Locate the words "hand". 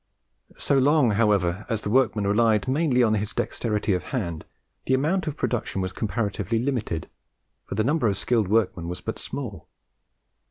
4.05-4.45